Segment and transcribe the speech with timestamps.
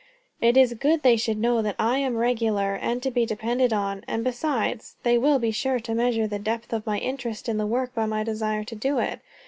[0.41, 4.03] "It is good they should know that I am regular and to be depended on.
[4.07, 7.67] And, besides, they will be sure to measure the depth of my interest in the
[7.67, 9.19] work by my desire to do it.